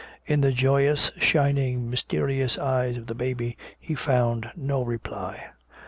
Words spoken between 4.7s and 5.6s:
reply.